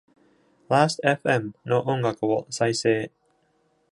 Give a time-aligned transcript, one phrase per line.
[0.67, 3.11] Lastfm の音楽を再生。